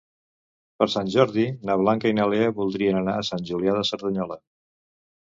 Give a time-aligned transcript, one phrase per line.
[0.79, 4.39] Per Sant Jordi na Blanca i na Lea voldrien anar a Sant Julià de Cerdanyola.